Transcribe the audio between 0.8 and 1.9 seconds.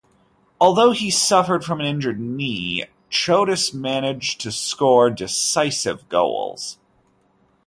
he suffered from an